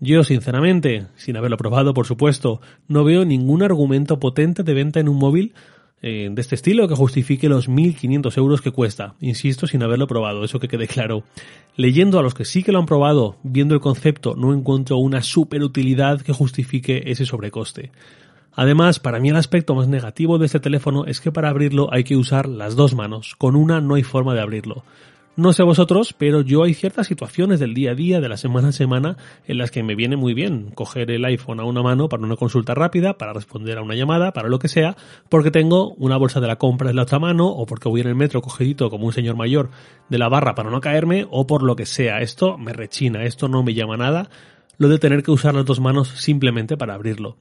Yo, 0.00 0.24
sinceramente, 0.24 1.06
sin 1.16 1.36
haberlo 1.36 1.56
probado, 1.56 1.94
por 1.94 2.06
supuesto, 2.06 2.60
no 2.88 3.04
veo 3.04 3.24
ningún 3.24 3.62
argumento 3.62 4.18
potente 4.18 4.62
de 4.62 4.74
venta 4.74 5.00
en 5.00 5.08
un 5.08 5.16
móvil 5.18 5.54
eh, 6.08 6.28
de 6.30 6.40
este 6.40 6.54
estilo 6.54 6.86
que 6.86 6.94
justifique 6.94 7.48
los 7.48 7.68
1.500 7.68 8.38
euros 8.38 8.60
que 8.60 8.70
cuesta. 8.70 9.16
Insisto, 9.20 9.66
sin 9.66 9.82
haberlo 9.82 10.06
probado, 10.06 10.44
eso 10.44 10.60
que 10.60 10.68
quede 10.68 10.86
claro. 10.86 11.24
Leyendo 11.74 12.20
a 12.20 12.22
los 12.22 12.32
que 12.32 12.44
sí 12.44 12.62
que 12.62 12.70
lo 12.70 12.78
han 12.78 12.86
probado, 12.86 13.38
viendo 13.42 13.74
el 13.74 13.80
concepto, 13.80 14.36
no 14.36 14.54
encuentro 14.54 14.98
una 14.98 15.20
super 15.20 15.64
utilidad 15.64 16.20
que 16.20 16.32
justifique 16.32 17.02
ese 17.06 17.26
sobrecoste. 17.26 17.90
Además, 18.52 19.00
para 19.00 19.18
mí 19.18 19.30
el 19.30 19.36
aspecto 19.36 19.74
más 19.74 19.88
negativo 19.88 20.38
de 20.38 20.46
este 20.46 20.60
teléfono 20.60 21.06
es 21.06 21.20
que 21.20 21.32
para 21.32 21.48
abrirlo 21.48 21.92
hay 21.92 22.04
que 22.04 22.16
usar 22.16 22.48
las 22.48 22.76
dos 22.76 22.94
manos, 22.94 23.34
con 23.36 23.56
una 23.56 23.80
no 23.80 23.96
hay 23.96 24.04
forma 24.04 24.32
de 24.32 24.42
abrirlo. 24.42 24.84
No 25.36 25.52
sé 25.52 25.62
vosotros, 25.62 26.14
pero 26.16 26.40
yo 26.40 26.62
hay 26.62 26.72
ciertas 26.72 27.08
situaciones 27.08 27.60
del 27.60 27.74
día 27.74 27.90
a 27.90 27.94
día, 27.94 28.22
de 28.22 28.28
la 28.30 28.38
semana 28.38 28.68
a 28.68 28.72
semana, 28.72 29.18
en 29.46 29.58
las 29.58 29.70
que 29.70 29.82
me 29.82 29.94
viene 29.94 30.16
muy 30.16 30.32
bien 30.32 30.70
coger 30.70 31.10
el 31.10 31.26
iPhone 31.26 31.60
a 31.60 31.64
una 31.64 31.82
mano 31.82 32.08
para 32.08 32.22
una 32.22 32.36
consulta 32.36 32.74
rápida, 32.74 33.18
para 33.18 33.34
responder 33.34 33.76
a 33.76 33.82
una 33.82 33.94
llamada, 33.94 34.32
para 34.32 34.48
lo 34.48 34.58
que 34.58 34.68
sea, 34.68 34.96
porque 35.28 35.50
tengo 35.50 35.92
una 35.98 36.16
bolsa 36.16 36.40
de 36.40 36.46
la 36.46 36.56
compra 36.56 36.88
en 36.88 36.96
la 36.96 37.02
otra 37.02 37.18
mano, 37.18 37.48
o 37.48 37.66
porque 37.66 37.90
voy 37.90 38.00
en 38.00 38.08
el 38.08 38.14
metro 38.14 38.40
cogidito 38.40 38.88
como 38.88 39.04
un 39.04 39.12
señor 39.12 39.36
mayor 39.36 39.68
de 40.08 40.16
la 40.16 40.30
barra 40.30 40.54
para 40.54 40.70
no 40.70 40.80
caerme, 40.80 41.26
o 41.30 41.46
por 41.46 41.62
lo 41.62 41.76
que 41.76 41.84
sea. 41.84 42.22
Esto 42.22 42.56
me 42.56 42.72
rechina, 42.72 43.24
esto 43.24 43.46
no 43.46 43.62
me 43.62 43.74
llama 43.74 43.98
nada, 43.98 44.30
lo 44.78 44.88
de 44.88 44.98
tener 44.98 45.22
que 45.22 45.32
usar 45.32 45.54
las 45.54 45.66
dos 45.66 45.80
manos 45.80 46.08
simplemente 46.08 46.78
para 46.78 46.94
abrirlo. 46.94 47.36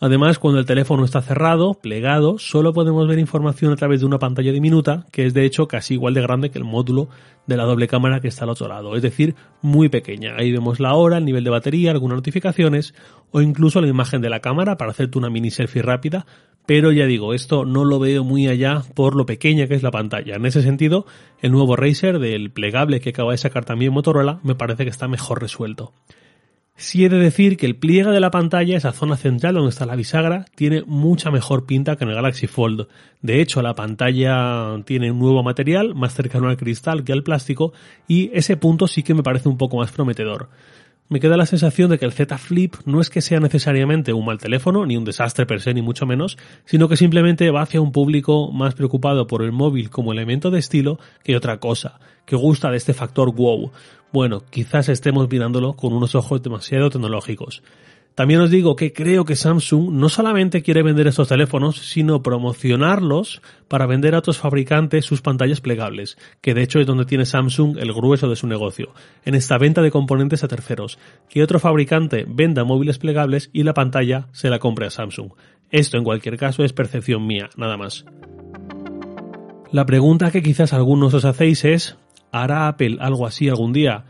Además, 0.00 0.38
cuando 0.38 0.60
el 0.60 0.66
teléfono 0.66 1.04
está 1.04 1.20
cerrado, 1.22 1.74
plegado, 1.74 2.38
solo 2.38 2.72
podemos 2.72 3.08
ver 3.08 3.18
información 3.18 3.72
a 3.72 3.76
través 3.76 4.00
de 4.00 4.06
una 4.06 4.20
pantalla 4.20 4.52
diminuta, 4.52 5.06
que 5.10 5.26
es 5.26 5.34
de 5.34 5.44
hecho 5.44 5.66
casi 5.66 5.94
igual 5.94 6.14
de 6.14 6.22
grande 6.22 6.50
que 6.50 6.58
el 6.58 6.64
módulo 6.64 7.08
de 7.48 7.56
la 7.56 7.64
doble 7.64 7.88
cámara 7.88 8.20
que 8.20 8.28
está 8.28 8.44
al 8.44 8.50
otro 8.50 8.68
lado, 8.68 8.94
es 8.94 9.02
decir, 9.02 9.34
muy 9.60 9.88
pequeña. 9.88 10.36
Ahí 10.36 10.52
vemos 10.52 10.78
la 10.78 10.94
hora, 10.94 11.18
el 11.18 11.24
nivel 11.24 11.42
de 11.42 11.50
batería, 11.50 11.90
algunas 11.90 12.16
notificaciones 12.16 12.94
o 13.32 13.40
incluso 13.40 13.80
la 13.80 13.88
imagen 13.88 14.20
de 14.20 14.30
la 14.30 14.38
cámara 14.38 14.76
para 14.76 14.92
hacerte 14.92 15.18
una 15.18 15.30
mini 15.30 15.50
selfie 15.50 15.82
rápida, 15.82 16.26
pero 16.64 16.92
ya 16.92 17.06
digo, 17.06 17.34
esto 17.34 17.64
no 17.64 17.84
lo 17.84 17.98
veo 17.98 18.22
muy 18.22 18.46
allá 18.46 18.82
por 18.94 19.16
lo 19.16 19.26
pequeña 19.26 19.66
que 19.66 19.74
es 19.74 19.82
la 19.82 19.90
pantalla. 19.90 20.36
En 20.36 20.46
ese 20.46 20.62
sentido, 20.62 21.06
el 21.40 21.50
nuevo 21.50 21.74
Razer 21.74 22.20
del 22.20 22.52
plegable 22.52 23.00
que 23.00 23.10
acaba 23.10 23.32
de 23.32 23.38
sacar 23.38 23.64
también 23.64 23.92
Motorola 23.92 24.38
me 24.44 24.54
parece 24.54 24.84
que 24.84 24.90
está 24.90 25.08
mejor 25.08 25.40
resuelto. 25.40 25.92
Si 26.80 27.04
he 27.04 27.08
de 27.08 27.18
decir 27.18 27.56
que 27.56 27.66
el 27.66 27.74
pliegue 27.74 28.12
de 28.12 28.20
la 28.20 28.30
pantalla, 28.30 28.76
esa 28.76 28.92
zona 28.92 29.16
central 29.16 29.56
donde 29.56 29.70
está 29.70 29.84
la 29.84 29.96
bisagra, 29.96 30.44
tiene 30.54 30.84
mucha 30.86 31.32
mejor 31.32 31.66
pinta 31.66 31.96
que 31.96 32.04
en 32.04 32.10
el 32.10 32.14
Galaxy 32.14 32.46
Fold. 32.46 32.86
De 33.20 33.40
hecho, 33.40 33.62
la 33.62 33.74
pantalla 33.74 34.80
tiene 34.84 35.10
un 35.10 35.18
nuevo 35.18 35.42
material, 35.42 35.96
más 35.96 36.14
cercano 36.14 36.48
al 36.48 36.56
cristal 36.56 37.02
que 37.02 37.12
al 37.12 37.24
plástico, 37.24 37.72
y 38.06 38.30
ese 38.32 38.56
punto 38.56 38.86
sí 38.86 39.02
que 39.02 39.12
me 39.12 39.24
parece 39.24 39.48
un 39.48 39.58
poco 39.58 39.78
más 39.78 39.90
prometedor. 39.90 40.50
Me 41.10 41.20
queda 41.20 41.38
la 41.38 41.46
sensación 41.46 41.88
de 41.88 41.98
que 41.98 42.04
el 42.04 42.12
Z 42.12 42.36
Flip 42.36 42.74
no 42.84 43.00
es 43.00 43.08
que 43.08 43.22
sea 43.22 43.40
necesariamente 43.40 44.12
un 44.12 44.26
mal 44.26 44.36
teléfono, 44.36 44.84
ni 44.84 44.98
un 44.98 45.06
desastre 45.06 45.46
per 45.46 45.62
se, 45.62 45.72
ni 45.72 45.80
mucho 45.80 46.04
menos, 46.04 46.36
sino 46.66 46.86
que 46.86 46.98
simplemente 46.98 47.50
va 47.50 47.62
hacia 47.62 47.80
un 47.80 47.92
público 47.92 48.52
más 48.52 48.74
preocupado 48.74 49.26
por 49.26 49.42
el 49.42 49.50
móvil 49.50 49.88
como 49.88 50.12
elemento 50.12 50.50
de 50.50 50.58
estilo 50.58 50.98
que 51.24 51.34
otra 51.34 51.60
cosa, 51.60 51.98
que 52.26 52.36
gusta 52.36 52.70
de 52.70 52.76
este 52.76 52.92
factor 52.92 53.34
wow. 53.34 53.72
Bueno, 54.12 54.42
quizás 54.50 54.90
estemos 54.90 55.30
mirándolo 55.30 55.76
con 55.76 55.94
unos 55.94 56.14
ojos 56.14 56.42
demasiado 56.42 56.90
tecnológicos. 56.90 57.62
También 58.14 58.40
os 58.40 58.50
digo 58.50 58.74
que 58.74 58.92
creo 58.92 59.24
que 59.24 59.36
Samsung 59.36 59.90
no 59.92 60.08
solamente 60.08 60.62
quiere 60.62 60.82
vender 60.82 61.06
estos 61.06 61.28
teléfonos, 61.28 61.78
sino 61.78 62.22
promocionarlos 62.22 63.40
para 63.68 63.86
vender 63.86 64.14
a 64.14 64.18
otros 64.18 64.38
fabricantes 64.38 65.04
sus 65.04 65.22
pantallas 65.22 65.60
plegables, 65.60 66.18
que 66.40 66.52
de 66.52 66.62
hecho 66.62 66.80
es 66.80 66.86
donde 66.86 67.04
tiene 67.04 67.26
Samsung 67.26 67.78
el 67.78 67.92
grueso 67.92 68.28
de 68.28 68.34
su 68.34 68.48
negocio, 68.48 68.92
en 69.24 69.36
esta 69.36 69.56
venta 69.56 69.82
de 69.82 69.92
componentes 69.92 70.42
a 70.42 70.48
terceros, 70.48 70.98
que 71.28 71.44
otro 71.44 71.60
fabricante 71.60 72.26
venda 72.28 72.64
móviles 72.64 72.98
plegables 72.98 73.50
y 73.52 73.62
la 73.62 73.74
pantalla 73.74 74.26
se 74.32 74.50
la 74.50 74.58
compre 74.58 74.86
a 74.86 74.90
Samsung. 74.90 75.30
Esto 75.70 75.96
en 75.96 76.04
cualquier 76.04 76.36
caso 76.38 76.64
es 76.64 76.72
percepción 76.72 77.24
mía, 77.24 77.50
nada 77.56 77.76
más. 77.76 78.04
La 79.70 79.86
pregunta 79.86 80.30
que 80.30 80.42
quizás 80.42 80.72
algunos 80.72 81.14
os 81.14 81.24
hacéis 81.24 81.64
es, 81.64 81.98
¿Hará 82.30 82.68
Apple 82.68 82.98
algo 83.00 83.26
así 83.26 83.48
algún 83.48 83.72
día? 83.72 84.04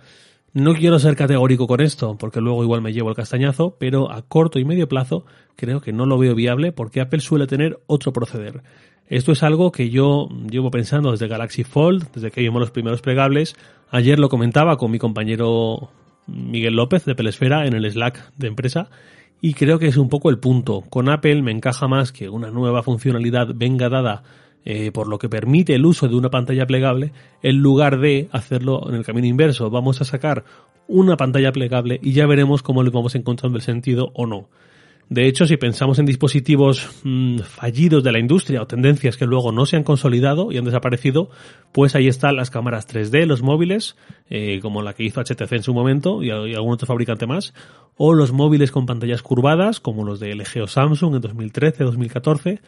No 0.55 0.75
quiero 0.75 0.99
ser 0.99 1.15
categórico 1.15 1.67
con 1.67 1.81
esto, 1.81 2.17
porque 2.19 2.41
luego 2.41 2.63
igual 2.63 2.81
me 2.81 2.93
llevo 2.93 3.11
el 3.11 3.17
castañazo, 3.17 3.77
pero 3.79 4.11
a 4.11 4.23
corto 4.23 4.59
y 4.59 4.65
medio 4.65 4.89
plazo 4.89 5.27
creo 5.57 5.81
que 5.81 5.93
no 5.93 6.07
lo 6.07 6.19
veo 6.19 6.35
viable 6.35 6.73
porque 6.73 7.01
Apple 7.01 7.21
suele 7.21 7.47
tener 7.47 7.81
otro 7.87 8.13
proceder. 8.13 8.63
Esto 9.09 9.33
es 9.33 9.43
algo 9.43 9.73
que 9.73 9.91
yo 9.91 10.29
llevo 10.51 10.71
pensando 10.71 11.11
desde 11.11 11.29
Galaxy 11.29 11.65
Fold, 11.65 12.13
desde 12.13 12.31
que 12.31 12.41
vimos 12.41 12.61
los 12.61 12.71
primeros 12.71 13.03
plegables. 13.03 13.57
Ayer 13.91 14.19
lo 14.19 14.29
comentaba 14.29 14.77
con 14.77 14.91
mi 14.91 14.99
compañero 14.99 15.91
Miguel 16.27 16.77
López 16.77 17.05
de 17.05 17.15
Pelesfera 17.15 17.67
en 17.67 17.75
el 17.75 17.91
Slack 17.91 18.33
de 18.37 18.49
empresa 18.49 18.91
y 19.41 19.55
creo 19.55 19.79
que 19.79 19.87
es 19.87 19.97
un 19.97 20.09
poco 20.09 20.31
el 20.31 20.39
punto. 20.39 20.83
Con 20.91 21.09
Apple 21.09 21.43
me 21.43 21.53
encaja 21.53 21.89
más 21.89 22.13
que 22.13 22.29
una 22.29 22.51
nueva 22.51 22.83
funcionalidad 22.83 23.49
venga 23.55 23.89
dada 23.89 24.25
eh, 24.65 24.91
por 24.93 25.09
lo 25.09 25.19
que 25.19 25.29
permite 25.29 25.75
el 25.75 25.87
uso 25.87 26.09
de 26.09 26.17
una 26.17 26.31
pantalla 26.31 26.67
plegable, 26.67 27.13
en 27.43 27.57
lugar 27.57 28.01
de 28.01 28.29
hacerlo 28.33 28.89
en 28.89 28.95
el 28.95 29.05
camino 29.05 29.27
inverso. 29.27 29.71
Vamos 29.71 30.01
a 30.01 30.05
sacar 30.05 30.45
una 30.87 31.17
pantalla 31.17 31.53
plegable 31.53 32.01
y 32.03 32.13
ya 32.13 32.27
veremos 32.27 32.63
cómo 32.63 32.83
le 32.83 32.91
vamos 32.91 33.15
encontrando 33.15 33.59
el 33.59 33.63
sentido 33.63 34.11
o 34.15 34.27
no. 34.27 34.49
De 35.11 35.27
hecho, 35.27 35.47
si 35.47 35.57
pensamos 35.57 35.99
en 35.99 36.05
dispositivos 36.05 36.87
mm, 37.03 37.39
fallidos 37.39 38.05
de 38.05 38.13
la 38.13 38.19
industria 38.19 38.61
o 38.61 38.67
tendencias 38.67 39.17
que 39.17 39.25
luego 39.25 39.53
no 39.53 39.65
se 39.65 39.77
han 39.77 39.83
consolidado 39.83 40.53
y 40.53 40.59
han 40.59 40.67
desaparecido, 40.67 41.31
pues 41.73 41.95
ahí 41.95 42.09
están 42.09 42.37
las 42.37 42.51
cámaras 42.51 42.87
3D, 42.87 43.25
los 43.25 43.43
móviles, 43.43 43.97
eh, 44.29 44.61
como 44.61 44.83
la 44.83 44.93
que 44.93 45.05
hizo 45.05 45.23
HTC 45.23 45.51
en 45.53 45.63
su 45.63 45.73
momento 45.73 46.23
y, 46.23 46.29
y, 46.29 46.55
algún 46.55 46.75
otro 46.75 46.87
fabricante 46.87 47.27
más, 47.27 47.55
o 47.97 48.13
los 48.13 48.33
móviles 48.33 48.71
con 48.71 48.85
pantallas 48.85 49.23
curvadas, 49.23 49.81
como 49.81 50.05
los 50.05 50.21
de 50.21 50.35
LG 50.35 50.63
o 50.63 50.67
Samsung 50.67 51.15
en 51.15 51.23
2013-2014, 51.23 52.61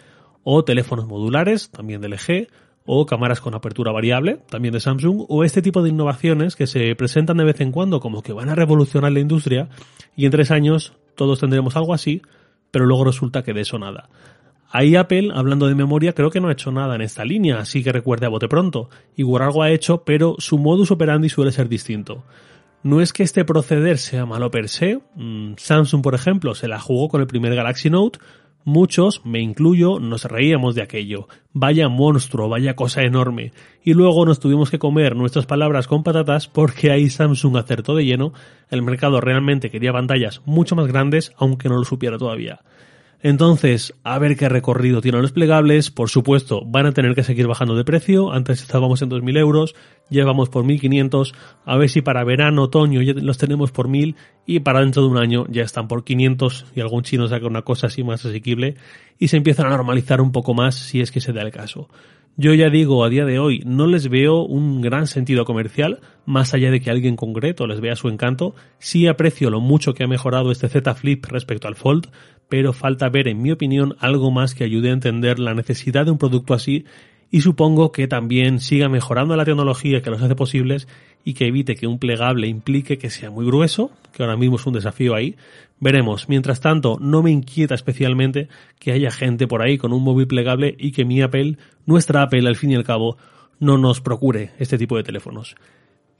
o 0.42 0.64
teléfonos 0.64 1.06
modulares, 1.06 1.70
también 1.70 2.00
de 2.00 2.08
LG, 2.08 2.48
o 2.86 3.06
cámaras 3.06 3.40
con 3.40 3.54
apertura 3.54 3.92
variable, 3.92 4.40
también 4.48 4.72
de 4.72 4.80
Samsung, 4.80 5.26
o 5.28 5.44
este 5.44 5.62
tipo 5.62 5.82
de 5.82 5.90
innovaciones 5.90 6.56
que 6.56 6.66
se 6.66 6.94
presentan 6.96 7.36
de 7.36 7.44
vez 7.44 7.60
en 7.60 7.72
cuando 7.72 8.00
como 8.00 8.22
que 8.22 8.32
van 8.32 8.48
a 8.48 8.54
revolucionar 8.54 9.12
la 9.12 9.20
industria 9.20 9.68
y 10.16 10.24
en 10.24 10.32
tres 10.32 10.50
años 10.50 10.94
todos 11.14 11.40
tendremos 11.40 11.76
algo 11.76 11.94
así, 11.94 12.22
pero 12.70 12.86
luego 12.86 13.04
resulta 13.04 13.42
que 13.42 13.52
de 13.52 13.60
eso 13.60 13.78
nada. 13.78 14.08
Ahí 14.72 14.94
Apple, 14.94 15.30
hablando 15.34 15.66
de 15.66 15.74
memoria, 15.74 16.14
creo 16.14 16.30
que 16.30 16.40
no 16.40 16.48
ha 16.48 16.52
hecho 16.52 16.70
nada 16.70 16.94
en 16.94 17.02
esta 17.02 17.24
línea, 17.24 17.58
así 17.58 17.82
que 17.82 17.92
recuerde 17.92 18.26
a 18.26 18.28
bote 18.28 18.48
pronto. 18.48 18.88
Igual 19.16 19.42
algo 19.42 19.62
ha 19.62 19.70
hecho, 19.70 20.04
pero 20.04 20.36
su 20.38 20.58
modus 20.58 20.92
operandi 20.92 21.28
suele 21.28 21.50
ser 21.50 21.68
distinto. 21.68 22.24
No 22.84 23.00
es 23.00 23.12
que 23.12 23.24
este 23.24 23.44
proceder 23.44 23.98
sea 23.98 24.26
malo 24.26 24.50
per 24.50 24.68
se. 24.68 25.00
Mm, 25.16 25.54
Samsung, 25.56 26.02
por 26.02 26.14
ejemplo, 26.14 26.54
se 26.54 26.68
la 26.68 26.78
jugó 26.78 27.08
con 27.08 27.20
el 27.20 27.26
primer 27.26 27.54
Galaxy 27.54 27.90
Note, 27.90 28.20
Muchos, 28.64 29.24
me 29.24 29.40
incluyo, 29.40 29.98
nos 30.00 30.24
reíamos 30.24 30.74
de 30.74 30.82
aquello. 30.82 31.28
Vaya 31.54 31.88
monstruo, 31.88 32.48
vaya 32.48 32.76
cosa 32.76 33.02
enorme. 33.02 33.52
Y 33.82 33.94
luego 33.94 34.26
nos 34.26 34.38
tuvimos 34.38 34.70
que 34.70 34.78
comer 34.78 35.16
nuestras 35.16 35.46
palabras 35.46 35.86
con 35.86 36.02
patatas 36.02 36.46
porque 36.46 36.90
ahí 36.90 37.08
Samsung 37.08 37.56
acertó 37.56 37.94
de 37.94 38.04
lleno. 38.04 38.34
El 38.68 38.82
mercado 38.82 39.20
realmente 39.22 39.70
quería 39.70 39.92
pantallas 39.92 40.42
mucho 40.44 40.76
más 40.76 40.86
grandes, 40.88 41.32
aunque 41.38 41.70
no 41.70 41.76
lo 41.76 41.84
supiera 41.84 42.18
todavía. 42.18 42.60
Entonces, 43.22 43.94
a 44.02 44.18
ver 44.18 44.36
qué 44.36 44.48
recorrido 44.48 45.02
tienen 45.02 45.20
los 45.20 45.32
plegables. 45.32 45.90
Por 45.90 46.08
supuesto, 46.08 46.62
van 46.64 46.86
a 46.86 46.92
tener 46.92 47.14
que 47.14 47.22
seguir 47.22 47.46
bajando 47.46 47.76
de 47.76 47.84
precio. 47.84 48.32
Antes 48.32 48.62
estábamos 48.62 49.02
en 49.02 49.10
2.000 49.10 49.38
euros, 49.38 49.74
ya 50.08 50.24
vamos 50.24 50.48
por 50.48 50.64
1.500. 50.64 51.34
A 51.66 51.76
ver 51.76 51.90
si 51.90 52.00
para 52.00 52.24
verano, 52.24 52.62
otoño 52.62 53.02
ya 53.02 53.12
los 53.14 53.36
tenemos 53.36 53.72
por 53.72 53.88
1.000 53.88 54.14
y 54.46 54.60
para 54.60 54.80
dentro 54.80 55.02
de 55.02 55.08
un 55.08 55.18
año 55.18 55.44
ya 55.50 55.62
están 55.62 55.86
por 55.86 56.04
500 56.04 56.66
y 56.74 56.80
algún 56.80 57.02
chino 57.02 57.28
saca 57.28 57.46
una 57.46 57.62
cosa 57.62 57.88
así 57.88 58.02
más 58.02 58.24
asequible 58.24 58.76
y 59.18 59.28
se 59.28 59.36
empiezan 59.36 59.66
a 59.66 59.70
normalizar 59.70 60.22
un 60.22 60.32
poco 60.32 60.54
más 60.54 60.74
si 60.74 61.02
es 61.02 61.12
que 61.12 61.20
se 61.20 61.34
da 61.34 61.42
el 61.42 61.50
caso. 61.50 61.88
Yo 62.36 62.54
ya 62.54 62.70
digo, 62.70 63.04
a 63.04 63.10
día 63.10 63.26
de 63.26 63.38
hoy 63.38 63.62
no 63.66 63.86
les 63.86 64.08
veo 64.08 64.44
un 64.44 64.80
gran 64.80 65.06
sentido 65.06 65.44
comercial, 65.44 66.00
más 66.24 66.54
allá 66.54 66.70
de 66.70 66.80
que 66.80 66.90
alguien 66.90 67.16
concreto 67.16 67.66
les 67.66 67.80
vea 67.80 67.96
su 67.96 68.08
encanto. 68.08 68.54
Sí 68.78 69.06
aprecio 69.08 69.50
lo 69.50 69.60
mucho 69.60 69.92
que 69.92 70.04
ha 70.04 70.08
mejorado 70.08 70.50
este 70.50 70.68
Z 70.68 70.94
Flip 70.94 71.26
respecto 71.26 71.68
al 71.68 71.76
Fold, 71.76 72.08
pero 72.50 72.74
falta 72.74 73.08
ver, 73.08 73.28
en 73.28 73.40
mi 73.40 73.52
opinión, 73.52 73.96
algo 74.00 74.30
más 74.30 74.54
que 74.54 74.64
ayude 74.64 74.90
a 74.90 74.92
entender 74.92 75.38
la 75.38 75.54
necesidad 75.54 76.04
de 76.04 76.10
un 76.10 76.18
producto 76.18 76.52
así 76.52 76.84
y 77.30 77.42
supongo 77.42 77.92
que 77.92 78.08
también 78.08 78.58
siga 78.58 78.88
mejorando 78.88 79.36
la 79.36 79.44
tecnología 79.44 80.02
que 80.02 80.10
los 80.10 80.20
hace 80.20 80.34
posibles 80.34 80.88
y 81.24 81.34
que 81.34 81.46
evite 81.46 81.76
que 81.76 81.86
un 81.86 82.00
plegable 82.00 82.48
implique 82.48 82.98
que 82.98 83.08
sea 83.08 83.30
muy 83.30 83.46
grueso, 83.46 83.92
que 84.12 84.24
ahora 84.24 84.36
mismo 84.36 84.56
es 84.56 84.66
un 84.66 84.74
desafío 84.74 85.14
ahí. 85.14 85.36
Veremos. 85.78 86.28
Mientras 86.28 86.60
tanto, 86.60 86.98
no 87.00 87.22
me 87.22 87.30
inquieta 87.30 87.74
especialmente 87.74 88.48
que 88.80 88.92
haya 88.92 89.12
gente 89.12 89.46
por 89.46 89.62
ahí 89.62 89.78
con 89.78 89.92
un 89.92 90.02
móvil 90.02 90.26
plegable 90.26 90.74
y 90.76 90.90
que 90.90 91.04
mi 91.04 91.22
Apple, 91.22 91.56
nuestra 91.86 92.22
Apple 92.22 92.48
al 92.48 92.56
fin 92.56 92.72
y 92.72 92.74
al 92.74 92.84
cabo, 92.84 93.16
no 93.60 93.78
nos 93.78 94.00
procure 94.00 94.50
este 94.58 94.76
tipo 94.76 94.96
de 94.96 95.04
teléfonos. 95.04 95.54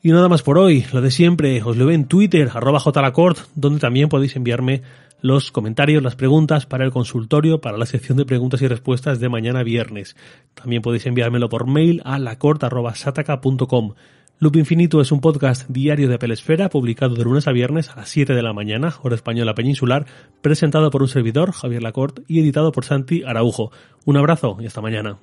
Y 0.03 0.13
nada 0.13 0.29
más 0.29 0.43
por 0.43 0.57
hoy, 0.57 0.87
lo 0.93 1.03
de 1.03 1.11
siempre, 1.11 1.63
os 1.63 1.77
lo 1.77 1.87
veo 1.87 1.95
en 1.95 2.07
Twitter, 2.07 2.51
arroba 2.55 2.81
jlacort, 2.81 3.39
donde 3.55 3.81
también 3.81 4.09
podéis 4.09 4.35
enviarme 4.35 4.83
los 5.21 5.53
comentarios, 5.53 6.03
las 6.03 6.17
preguntas 6.17 6.65
para 6.65 6.85
el 6.85 6.91
consultorio, 6.91 7.61
para 7.61 7.77
la 7.77 7.85
sección 7.85 8.17
de 8.17 8.25
preguntas 8.25 8.63
y 8.63 8.69
respuestas 8.69 9.21
de 9.21 9.29
mañana 9.29 9.63
viernes. 9.63 10.17
También 10.55 10.81
podéis 10.81 11.05
enviármelo 11.05 11.51
por 11.51 11.67
mail 11.67 12.01
a 12.07 12.19
lacort.sataka.com. 12.19 13.95
Loop 14.39 14.57
Infinito 14.57 15.03
es 15.03 15.13
un 15.13 15.21
podcast 15.21 15.69
diario 15.69 16.09
de 16.09 16.19
Pelesfera, 16.19 16.71
publicado 16.71 17.15
de 17.15 17.25
lunes 17.25 17.47
a 17.47 17.53
viernes 17.53 17.91
a 17.91 17.97
las 17.97 18.09
7 18.09 18.33
de 18.33 18.43
la 18.43 18.55
mañana, 18.55 18.95
hora 19.03 19.17
española 19.17 19.55
peninsular, 19.55 20.07
presentado 20.41 20.91
por 20.91 21.03
un 21.03 21.09
servidor, 21.09 21.53
Javier 21.53 21.83
Lacort, 21.83 22.21
y 22.27 22.41
editado 22.41 22.73
por 22.73 22.87
Santi 22.87 23.23
Araujo. 23.23 23.71
Un 24.07 24.17
abrazo 24.17 24.57
y 24.59 24.65
hasta 24.65 24.81
mañana. 24.81 25.19